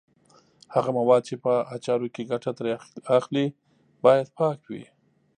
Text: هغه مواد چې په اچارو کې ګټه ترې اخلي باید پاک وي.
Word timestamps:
هغه 0.73 0.89
مواد 0.97 1.21
چې 1.29 1.35
په 1.43 1.53
اچارو 1.75 2.07
کې 2.13 2.29
ګټه 2.31 2.51
ترې 2.57 2.71
اخلي 3.17 3.45
باید 4.03 4.27
پاک 4.37 4.59
وي. 4.69 4.85